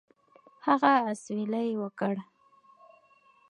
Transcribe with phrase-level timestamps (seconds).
[0.65, 2.15] هغه اسویلی وکړ.